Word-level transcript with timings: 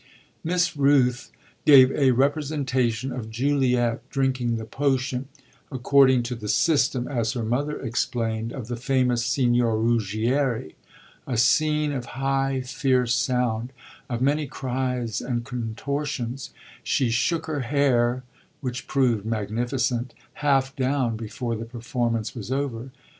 Miss 0.43 0.75
Rooth 0.75 1.29
gave 1.63 1.91
a 1.91 2.09
representation 2.09 3.11
of 3.11 3.29
Juliet 3.29 4.01
drinking 4.09 4.55
the 4.55 4.65
potion, 4.65 5.27
according 5.71 6.23
to 6.23 6.33
the 6.33 6.47
system, 6.47 7.07
as 7.07 7.33
her 7.33 7.43
mother 7.43 7.79
explained, 7.79 8.51
of 8.51 8.67
the 8.67 8.77
famous 8.77 9.23
Signor 9.23 9.77
Ruggieri 9.79 10.73
a 11.27 11.37
scene 11.37 11.91
of 11.91 12.05
high 12.17 12.61
fierce 12.61 13.13
sound, 13.13 13.71
of 14.09 14.23
many 14.23 14.47
cries 14.47 15.21
and 15.21 15.45
contortions: 15.45 16.49
she 16.83 17.11
shook 17.11 17.45
her 17.45 17.59
hair 17.59 18.23
(which 18.59 18.87
proved 18.87 19.23
magnificent) 19.23 20.15
half 20.41 20.75
down 20.75 21.15
before 21.15 21.55
the 21.55 21.65
performance 21.65 22.33
was 22.33 22.51
over. 22.51 22.89